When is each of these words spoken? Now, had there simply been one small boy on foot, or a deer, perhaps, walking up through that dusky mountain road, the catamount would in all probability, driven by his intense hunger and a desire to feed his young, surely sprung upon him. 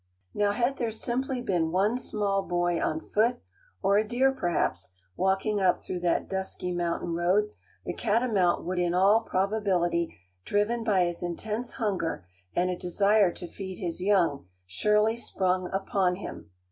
Now, 0.33 0.51
had 0.53 0.77
there 0.79 0.89
simply 0.89 1.41
been 1.41 1.71
one 1.71 1.95
small 1.95 2.41
boy 2.41 2.81
on 2.81 2.99
foot, 3.01 3.37
or 3.83 3.99
a 3.99 4.03
deer, 4.03 4.31
perhaps, 4.31 4.89
walking 5.15 5.59
up 5.61 5.79
through 5.79 5.99
that 5.99 6.27
dusky 6.27 6.71
mountain 6.71 7.13
road, 7.13 7.51
the 7.85 7.93
catamount 7.93 8.63
would 8.65 8.79
in 8.79 8.95
all 8.95 9.21
probability, 9.21 10.17
driven 10.43 10.83
by 10.83 11.05
his 11.05 11.21
intense 11.21 11.73
hunger 11.73 12.25
and 12.55 12.71
a 12.71 12.75
desire 12.75 13.31
to 13.33 13.47
feed 13.47 13.77
his 13.77 14.01
young, 14.01 14.47
surely 14.65 15.15
sprung 15.15 15.69
upon 15.71 16.15
him. 16.15 16.49